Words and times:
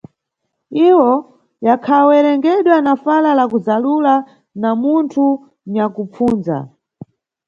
Iyo 0.87 1.07
yakhawerengedwa 1.67 2.77
na 2.85 2.93
fala 3.03 3.29
la 3.37 3.45
kuzalula 3.51 4.13
na 4.61 4.69
munthu 4.81 5.25
nyakupfunza. 5.73 6.57